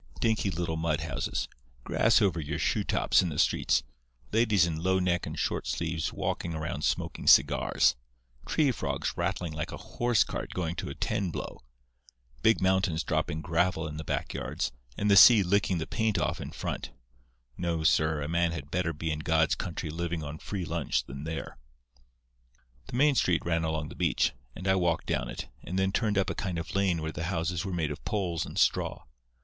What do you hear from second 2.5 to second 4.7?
shoe tops in the streets; ladies